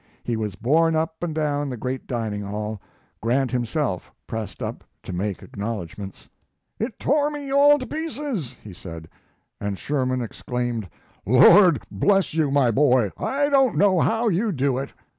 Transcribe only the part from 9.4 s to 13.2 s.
and Sherman exclaimed, "Lord bless you, my boy!